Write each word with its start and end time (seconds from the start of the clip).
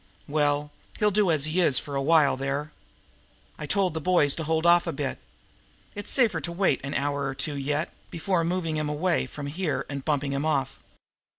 Well, 0.27 0.71
he'll 0.97 1.11
do 1.11 1.29
as 1.29 1.45
he 1.45 1.59
is 1.61 1.77
for 1.77 1.95
a 1.95 2.01
while 2.01 2.35
there. 2.35 2.71
I 3.59 3.67
told 3.67 3.93
the 3.93 4.01
boys 4.01 4.33
to 4.33 4.43
hold 4.43 4.65
off 4.65 4.87
a 4.87 4.91
bit. 4.91 5.19
It's 5.93 6.09
safer 6.09 6.41
to 6.41 6.51
wait 6.51 6.81
an 6.83 6.95
hour 6.95 7.27
or 7.27 7.35
two 7.35 7.55
yet, 7.55 7.93
before 8.09 8.43
moving 8.43 8.77
him 8.77 8.89
away 8.89 9.27
from 9.27 9.45
here 9.45 9.85
and 9.89 10.03
bumping 10.03 10.33
him 10.33 10.43
off." 10.43 10.79